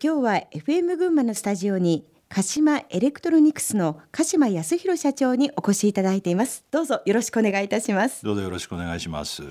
[0.00, 6.64] 今日は FM 群馬のスタジオに鹿島エレクトロニクスの鹿島保宏社長にお越しいただいています。
[6.70, 8.24] どうぞよろしくお願いいたします。
[8.24, 9.42] どうぞよろしくお願いします。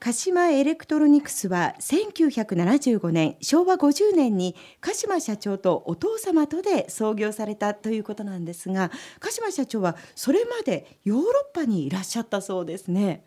[0.00, 8.90] 鹿島エレクトロニクスは1975年昭和50年に鹿島社長とお父様とで創業されたということなんですが
[9.20, 13.24] 鹿島社長はそれまでヨーロッパにいらっしゃったそうですね。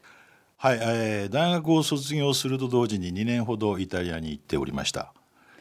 [0.58, 5.15] はい、えー、大学を卒業すると同時に2年ほどイタリアに行っておりました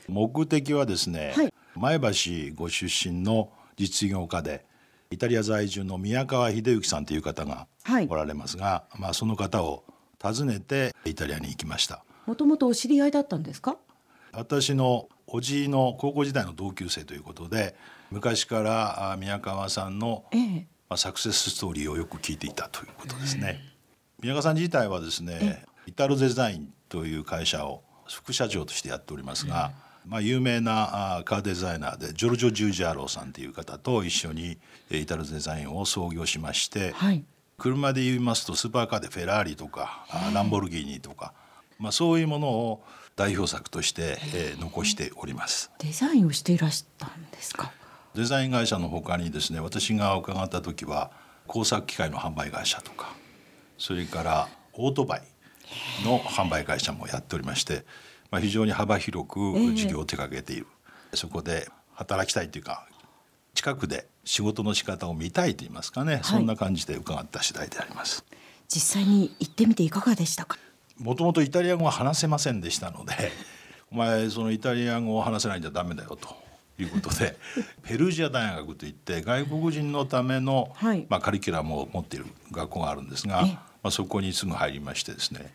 [0.08, 1.54] 目的はですね、はい。
[1.76, 4.64] 前橋ご出身の実業家で
[5.10, 7.66] イタリア在住の宮川秀幸さんという方が
[8.08, 9.84] おられますが、はい、まあその方を
[10.22, 12.04] 訪ねてイタリアに行きました。
[12.26, 13.76] もともとお知り合いだったんですか？
[14.32, 17.74] 私のおじいの高校時代の同級生ということで
[18.10, 23.60] 昔から宮川さんの、ええ、まあ、サクセスストーリーをよく聞いていたということですね、
[24.20, 29.72] 宮川さん自体はですねイタルデザインという会社を副社長としてやっておりますが、
[30.06, 34.58] まあ、有名なカーデザイナーでジョルジョ・ジュージャーローさんという方と一緒に
[34.90, 37.24] イタルデザインを創業しまして、はい、
[37.58, 41.32] 車で言いますとスーパーカーでフェラーリとかランボルギーニとか、
[41.78, 42.84] まあ、そういうものを
[43.16, 45.70] 代表作として、えー、残しております。
[45.78, 47.72] デザインをしていらしたんですか？
[48.14, 51.10] デザイン会社のほかにですね私が伺った時は
[51.46, 53.14] 工作機械の販売会社とか
[53.78, 55.22] それからオートバイ
[56.04, 57.84] の販売会社もやっておりまして
[58.34, 59.38] まあ、非常に幅広く
[59.76, 60.66] 事業を手掛けている、
[61.12, 62.84] えー、そこで働きたいというか
[63.54, 68.24] 近くで仕事の仕方を見たいと言いますかね、はい、そんな感じで伺った次第であります。
[68.66, 70.58] 実際に行ってみていかがでしたか？
[70.98, 73.14] もともとイタリア語は話せませんでしたので
[73.92, 76.42] お前そのイタリア語を話せないんじゃダメだよと。
[76.76, 77.36] いうことで
[77.86, 85.54] ペルジア大学といって外国人のための、はい、まあ、カリキュラムを持っている学校があるんですが、まあ、そこにすぐ入りましてですね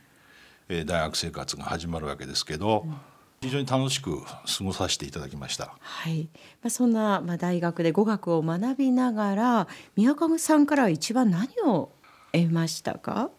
[0.69, 2.95] え大学生活が始まるわけですけど、うん、
[3.41, 5.75] 非常に楽しく過ごさせていただきました。
[5.79, 6.29] はい、
[6.61, 11.91] まあ、そんな、まあ、大学で語学を学びながら宮上さんから一番何を
[12.31, 13.31] 得ましたか？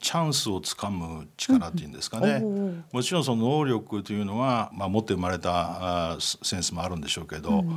[0.00, 7.68] チャンスをつかむ力っていうんですかね、うん、もちろんその能力というのは、まあ、持って生まれたセンスもあるんでしょうけど、うん、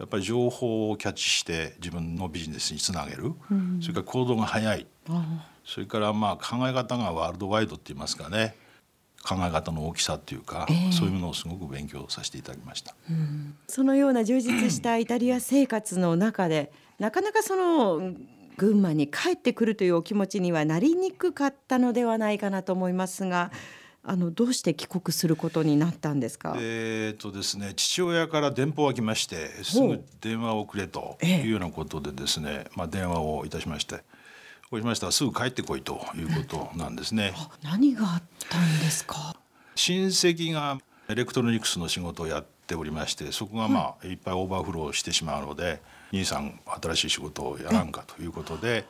[0.00, 4.84] やっぱり情報をキャッチして自分のビジネスにつなげる、うん、それから行動が早い、
[5.64, 8.54] それからまあ考え方がワールドワイドって言いますかね。
[9.22, 18.14] 考え方の大きさっていうか、えー、そういうものをすごく勉強させていただきました、うん、そのような充実したイタリア生活の中で なかなかその
[18.56, 23.50] 群馬に帰ってくるというお気持ちにはなりにくかったのではないかなと思いますが。
[24.02, 26.56] あのどうして帰国することになったんですか？
[26.58, 34.00] えっ、とですね、父親から電報が来まして、すぐ電話をくれというようなことでですね、まあ電話をいたしまして、
[34.70, 37.34] そうしましたらすぐ帰ってこいということなんですね。
[37.64, 39.34] 何があったんですか？
[39.74, 45.80] 親戚がエレクトロニクスの仕事をやっておりましてそこがまあいっぱいオーバーフローしてしまうので
[46.12, 48.84] 兄さん新しい仕事をやらんかということで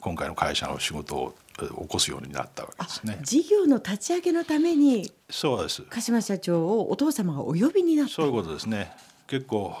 [0.00, 3.18] 今回の会社の仕事を起こすようになったわけですね。
[3.22, 8.90] 事業の立ち上げのためにそうです鹿島社長をお父様がお呼びになったそういうことですね。
[9.26, 9.74] 結構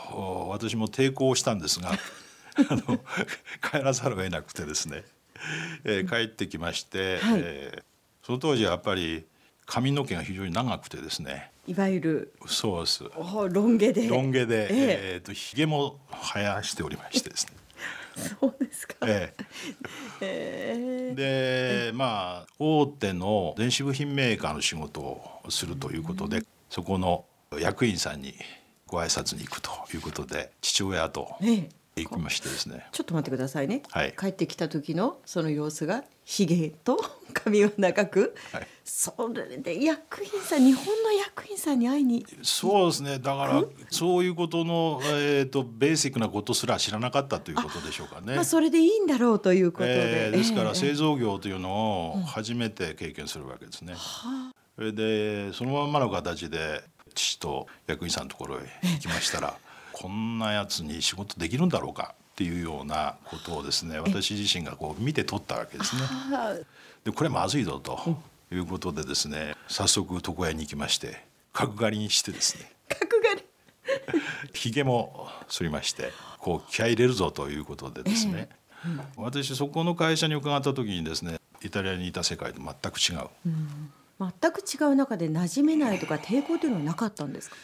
[0.50, 1.92] 私も抵抗したんですが
[2.68, 2.98] あの
[3.70, 5.04] 帰らざるを得なくてですね
[5.84, 7.82] えー、帰ってきまして、はい、えー、
[8.22, 9.24] その当時はやっぱり
[9.66, 11.50] 髪の毛が非常に長くてですね。
[11.66, 12.32] いわゆる。
[12.46, 13.04] そうです。
[13.50, 14.08] ロン毛で。
[14.08, 14.70] ロン毛で、えー、
[15.14, 17.52] えーとひげも生やしておりましてですね。
[18.40, 19.34] そうですか、え
[20.20, 21.12] え。
[21.12, 27.26] ー、でまあ大手の電子部品メーカーの仕事をするということで、うん、そこの
[27.58, 28.34] 役員さんに
[28.86, 31.68] ご挨拶に行くということで父親と、ええ
[32.02, 32.86] 行きましてですね。
[32.92, 36.98] ちょっと待ってくださいね、はい、帰ってきた時のその様子がひげと
[37.32, 42.26] 髪を長く、はい、それで役員さん日本の役員さんに会いに。
[42.42, 43.18] そうですね。
[43.18, 48.34] だからそういうことの、えーと、ベーシックなことすら知らなかったということでしょうかね。
[48.34, 53.94] まあ、それでいいんだろうということで、えー、ですから製造業というのを初めて経験するわけですね。
[54.74, 56.84] それでそのままの形で
[57.14, 59.56] 父と役員さんのところへ行きましたら
[59.98, 66.02] こんなやつに仕事できるんだろうかっていうようなことをですね私自身がこう見て取ったわけですね。
[67.02, 67.98] でこれまずいぞと
[68.52, 72.70] いうことでですね早速床屋に行きまして角刈りにしてですね。
[72.90, 73.42] 角刈り。
[74.52, 78.50] ひげも剃りましてこう気合い入れるぞということでですね、
[78.84, 83.92] えーうん、私そこの会社に伺った時にですねイタリアにいた世界と全く違う、うん、
[84.40, 87.56] 全く違う中で馴染めないとか抵抗というのはなかったんですか？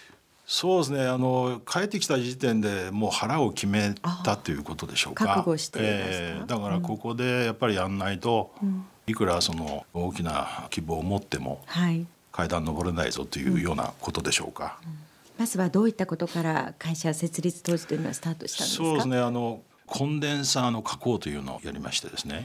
[0.44, 1.06] そうですね。
[1.06, 3.94] あの帰ってきた時点でもう腹を決め
[4.24, 5.26] たということでしょうか。
[5.26, 14.78] 覚悟してえー、だからここでやっぱりやんないと、うん、いくらその大きな希望を持っても、はい、階段登れないぞというようなことでしょうか。
[14.84, 14.98] うん。
[15.38, 18.84] まずはどういったことから会社設立当時というのはスタートしたんですか？
[18.84, 19.18] そうですね。
[19.18, 22.44] あのコンデンサーの加工というのをやりましてですね、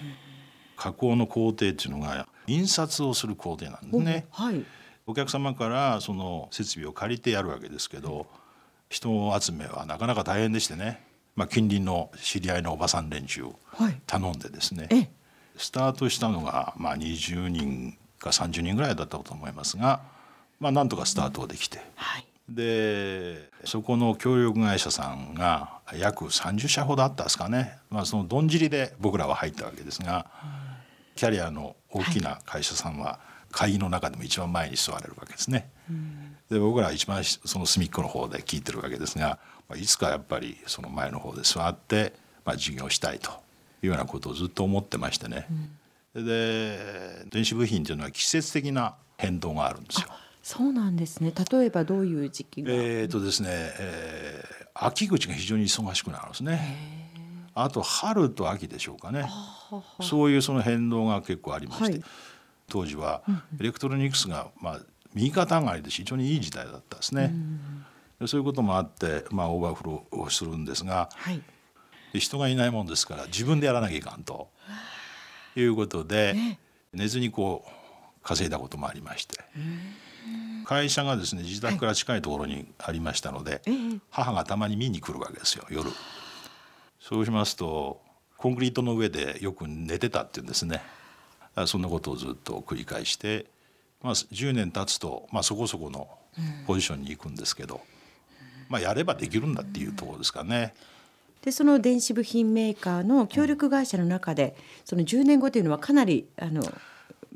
[0.75, 4.25] 加工の工程っていうのが印刷をする工程なんですね。
[4.31, 4.63] はい、
[5.07, 8.27] お客様からその設備を借りてやるわけですけど
[8.89, 11.01] 人集めはなかなか大変でしてね、
[11.35, 13.55] まあ、近隣の知り合いのおばさん連中を
[14.05, 15.09] 頼んでですね、はい、
[15.55, 20.01] スタートしたのがまあ20人か30人ぐらいだったと思いますが、
[20.59, 30.25] まあ、なんとかスタートできて、はい、でそこの協力会社さんが約30社ほどあったんですかね、まあ、そのどんじりで僕らは入ったわけですが、
[31.17, 33.19] キャリアの大きな会社さんは
[33.51, 35.69] 会議の中でも一番前に座れるわけですね。
[36.49, 42.13] で僕らは一番その隅っこの方で聞いてるわけですが、まあ、いつかやっぱりその前の方で座って、
[42.45, 43.31] まあ、授業したいと
[43.81, 45.47] いうようなことをずっと思ってましてね。
[46.13, 50.07] で電子部品というのは季節的な変動があるんですよ。
[50.43, 51.33] そうなんですね。
[51.51, 57.06] 例えばどういう時期えっ、とですね、えー、秋口が非常に忙しくなるんですね。
[57.63, 59.27] あと春と秋でしょうかね。
[60.01, 62.03] そういうその変動が結構ありまして、はい、
[62.69, 63.23] 当時は
[63.59, 64.79] エレクトロニクスがまあ
[65.13, 67.33] 右肩上がりで非常にいい時代だったですね。
[68.25, 71.41] そういうこともあってまあオーバーフローをするんですが、はい、
[72.13, 74.49] 人がいないもんですから自分でやらなきゃいかんと。
[75.59, 76.35] いうことで、
[76.93, 79.35] 寝ずにこう稼いだこともありまして。
[80.65, 85.89] 会社がですね自宅から近いところにありましたので、はい、母がたまに見に来るわけですよ夜。
[87.07, 88.01] そうしますと
[88.35, 90.81] コンクリートの上でよく寝てたっていうんですね。
[91.65, 93.45] そんなことをずっと繰り返して、
[94.03, 96.09] まあ、10年経つと、まあ、そこそこの
[96.67, 97.79] ポジションに行くんですけど、
[98.67, 100.73] まあ、やればできるんだっていうところですかね。
[101.43, 106.61] でその電子部品メーカーの協力会社の中で、その10年後というのはかなりあの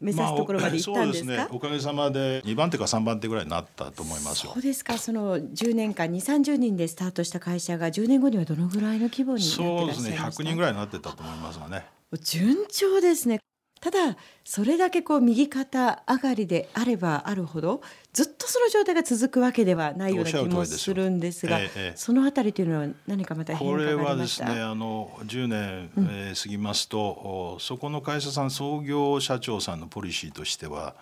[0.01, 4.53] 目指すところまで行ったんですか、まあ、ね、おかげさまで2番手か3番手ぐらいになったと思いますよ。
[4.53, 4.97] そうですか。
[4.97, 10.17] その10年間2 3 0人でスタートした会社が10年後にはどのぐらいの規模にそうですね。
[10.17, 11.85] 100人ぐらいになってたと思いますがね。
[12.23, 13.39] 順調ですね
[13.81, 17.81] ただそれだけこう右肩上がりであればあるほど
[18.13, 30.95] ずっとその状態が続くわけではないような気もするんですが、ええ、そのあたりというのは何かまたこれはですねあの10年、うん、えー、過ぎますとそこの会社さん創業社長さんのポリシーとしては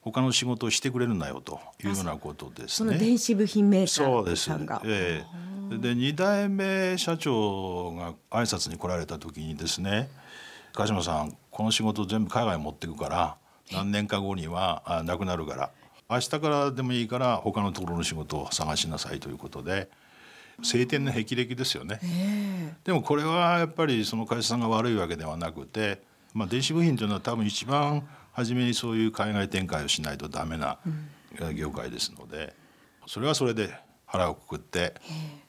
[0.00, 2.68] 他の仕事をしてくれるなよというようなことですね。
[2.70, 4.80] その電子部品メーカーさんが。
[4.80, 4.98] そうです。
[4.98, 5.24] え
[5.70, 10.08] えー、で2代目社長が挨拶に来られた時にですね
[10.72, 13.36] 鹿島さんこの仕事全部海外持っていくから
[13.72, 15.70] 何年か後にはなくなるから。
[16.10, 19.88] 明日からでもいいから他のところの仕事を探しなさいということで
[20.62, 26.02] 晴天の霹靂ですよね、えー、でもこれはやっぱりその会社さんが悪いわけではなくて、
[26.34, 30.78] まあ、電子部品というのは多分一番初めにそういう海外展開をしないとダメな
[31.54, 32.54] 業界ですので、
[33.06, 33.74] それはそれで
[34.06, 34.94] 腹をくくって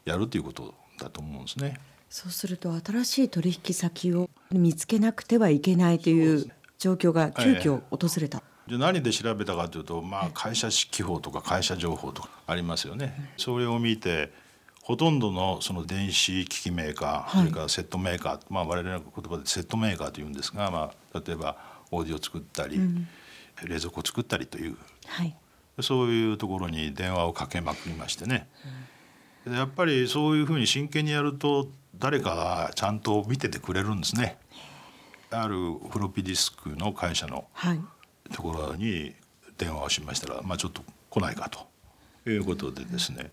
[0.03, 1.79] やるということだと思うんですね。
[2.13, 6.45] そうすると新しい取引先を見つけなくてはいけないという
[6.77, 8.43] 状況が急遽訪れた。
[8.67, 13.31] で何で調べたかというと、まあ、会社機法とか会社情報とかありますよね。
[13.35, 14.31] それを見て
[14.83, 21.57] ほとんどのその電子機器メーカー、はい、それからセットメーカー、まあ、我々の言葉でセットメーカーというんですが、まあ、例えば
[21.89, 23.07] オーディオ作ったり、うん、
[23.63, 24.77] 冷蔵庫作ったりという、
[25.07, 25.35] はい、
[25.81, 28.71] そういうところに電話をかけまくりましてね、うん、
[29.47, 34.37] やっぱりそういうふうに真剣にやると誰かがちゃんと見ててくれるんですね。
[35.29, 37.45] あるフロッピーディスクの会社の
[38.31, 39.13] ところに
[39.57, 43.31] 電話をしましたら、まあ、ちょっと来ないかということでですね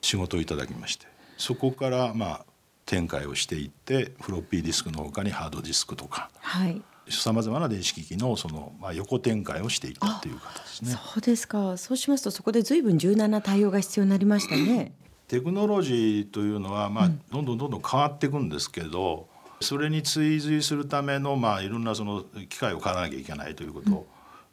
[0.00, 1.06] 仕事をいただきまして
[1.38, 2.44] そこからまあ
[2.84, 10.90] 展開をしていってフロッピーディスクのほかにハードディスクとか、はい、さまざまな電子機器のその、まあ、横展開をしていったという形ですね。
[10.92, 14.92] そうですかそうしますとそこで随分柔軟な対応が必要になりましたね。
[15.28, 19.26] テクノロジーというのは、まあ、どんどんどんどん変わっていくんですけど、
[19.60, 24.04] それに追随するための、まあ、いろんなその機械を買わなきゃいけないということ、うん、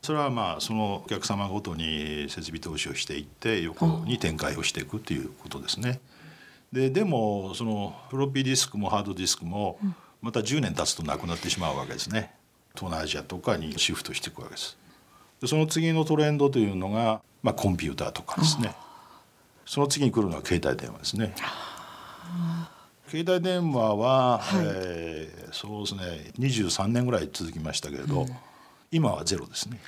[0.02, 6.00] それはまあそのお客様ごとに設備投資をしていって横に展開をしていくということですね。
[6.72, 9.78] ででもそのフロッピーディスクもハードディスクも
[10.22, 12.34] また10年経つとなくなってしまうわけですね。
[12.74, 14.78] 東南アジアとかにシフトしていくわけです。
[15.42, 18.74] でその次のトレンドというのが、まあ、コンピューターとかですね。
[19.66, 21.36] その次に来るのは携帯電話ですね。
[23.08, 28.28] 携帯電話は、はい、えー、そうですね23年ぐらい続きましたけれど、うん、
[28.92, 29.80] 今はゼロですね。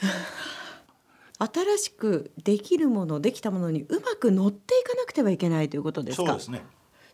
[1.38, 6.26] 新しくできるものできたものにうまく乗っていかなくてはいけないということですか？
[6.26, 6.64] そうですね。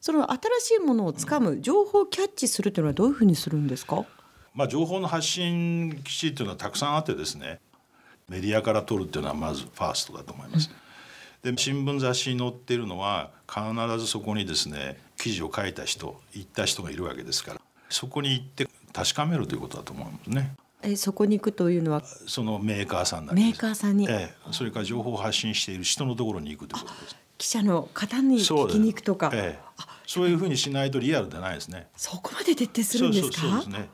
[0.00, 4.04] その新しいものをつかむ、うん、情報をキャッチするというのはどういうふうにするんですか？
[4.54, 7.60] まあ情報の発信基地というのはたくさんあってですね、
[8.28, 10.70] メディアから取るっていうのはまずファーストだと思います。
[10.70, 10.89] うん
[11.42, 13.64] で新聞雑誌に載っているのは必
[13.98, 20.54] ずそこにですね記事を書いた人行った人がいるわけですからそこに行って確かめるということだと思うんですね。
[20.82, 22.02] えそこに行くというのは？
[22.04, 27.16] そのメーカーさんなメーカーさんに、ええ、それから情報を発信している人のところに行くということです。
[27.36, 31.88] 記者の方に聞きに行くとか、ええ、そういうふうにしないとリアルでないですね。
[31.96, 33.40] そこまで徹底するんですか？
[33.40, 33.90] そうですね。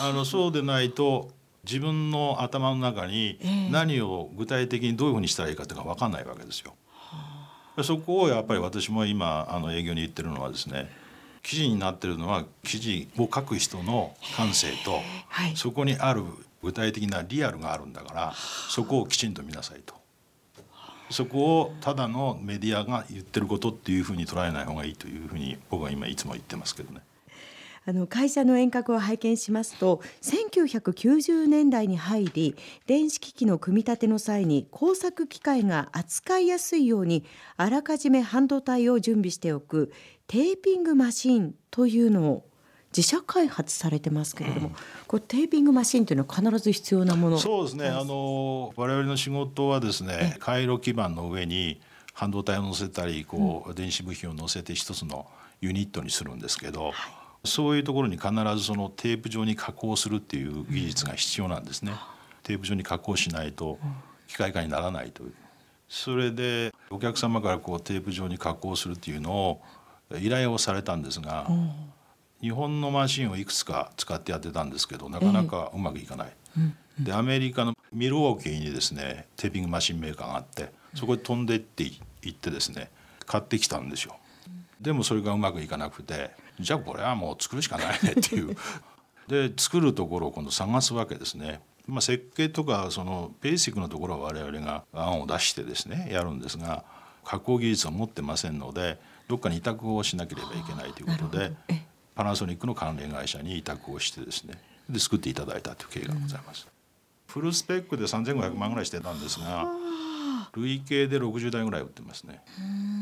[0.00, 1.30] あのそうでないと
[1.68, 3.38] 自分の頭の中に
[3.70, 6.74] 何を具体的にどういうふうにしたらいいかっていうか分かんないわけですよ。
[7.84, 10.90] そこをやっぱり私も今あの営業に言ってるのはですね
[11.42, 16.24] 記事になってるのは記事を書く人の感性と、はい、そこにある
[16.62, 19.94] 具体的なリアルがあるんだからそこをきちんと見なさいと。
[21.10, 27.00] そこをただのメディアが言ってることっていうふうに捉えない方がいいというふうに僕は今いつも言ってますけどね。
[27.88, 32.54] あの会社の遠隔を拝見しますと1990年代に入り
[32.86, 37.24] 電子機器の組み立ての際に工作機械が扱いやすいように
[37.56, 39.90] あらかじめ半導体を準備しておく
[40.26, 42.44] テーピングマシンというのを
[42.94, 44.74] 自社開発されてますけれども、うん、
[45.06, 47.88] これテーピングマシンというのは必ず必要なものそうですね。
[47.88, 51.80] あの我々の仕事はですね回路基板の上に
[52.12, 55.26] 半導体を乗せたりこう、うん、電子部品を乗せて一つの
[55.62, 56.92] ユニットにするんですけど、はい
[57.44, 61.92] そういうところに必ずそのテープ状に加工するっていう技術が必要なんですね。
[62.42, 63.78] テープ状に加工しないと
[64.26, 65.32] 機械化にならないという。
[65.88, 69.62] それでお客様からこうテープ状に加工するっていうのを
[70.20, 71.48] 依頼をされたんですが、
[72.40, 76.32] 日本のマシンをいくつか使ってやってたんですけどなかなかうまくいかない。
[76.98, 82.90] でアメリカのミルウォーキーにですねテーピングマシンメーカーがあってそこに飛んでって行ってですね
[83.24, 84.16] 買ってきたんですよ。
[84.80, 86.30] でもそれがうまくいかなくて
[86.60, 88.56] じゃあこれはもう作るしかないねっていう。
[89.28, 91.60] で作るところを今度探すわけですね。
[91.86, 96.84] まあ、設計とかそのベーシックなところは我々が案を出してですねやるんですが
[97.24, 101.52] 加工技術を持ってませんのでどっかに委託をしなければいけないということで
[102.14, 104.60] パナソニックの関連会社に委託をしてですね
[104.90, 106.66] で作っていただいたという経緯がございます。
[106.66, 109.66] うん、フルスペックで3500万ぐらいしてたんですが
[110.56, 112.42] 累計で60台ぐらい売ってますね。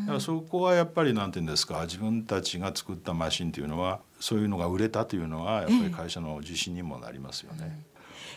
[0.02, 7.84] だからそこはやっぱりなんて言うんですか自分たちが作ったマシンというのはそういうのが売れたというのはやっぱり会社の自信にもなりますよね。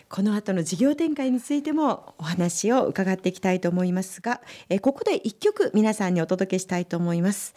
[0.09, 7.53] この後の事業展開についてもお話を伺っていきたいと思いますが、えここで一曲皆さんにお届けしたいと思います。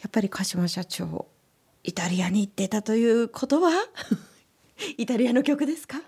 [0.00, 1.26] やっぱり鹿島社長
[1.84, 3.70] イタリアに行ってたということは
[4.98, 6.00] イタリアの曲ですか？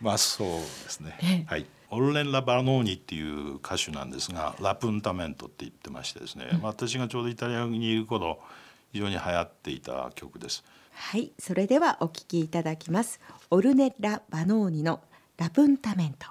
[0.00, 0.54] まあそうで
[0.90, 1.18] すね。
[1.22, 1.66] ええ、はい。
[1.90, 8.38] オルレン・ラ・バノーニっていう歌手なんですがラプンタメントって言ってましてですね、うん、私がちょうどイタリアにいる頃
[8.92, 10.64] 非常に流行っていた曲です。
[10.92, 13.20] はいそれではお聴きいただきます。
[13.50, 15.00] オルネ・ラ・バノーニの
[15.36, 16.28] ラプンタメント